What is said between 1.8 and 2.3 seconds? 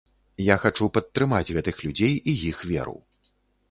людзей